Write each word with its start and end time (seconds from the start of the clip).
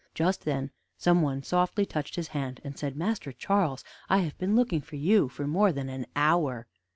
Just 0.15 0.45
then 0.45 0.71
some 0.97 1.21
one 1.21 1.43
softly 1.43 1.85
touched 1.85 2.15
his 2.15 2.29
hand, 2.29 2.59
and 2.63 2.75
said: 2.75 2.95
"Master 2.97 3.31
Charles, 3.31 3.83
I 4.09 4.21
have 4.21 4.35
been 4.39 4.55
looking 4.55 4.81
for 4.81 4.95
you 4.95 5.29
for 5.29 5.45
more 5.45 5.71
than 5.71 5.89
an 5.89 6.07
hour." 6.15 6.65